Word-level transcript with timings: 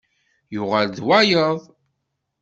Yuɣal 0.53 0.87
d 0.95 0.99
wayeḍ. 1.05 1.59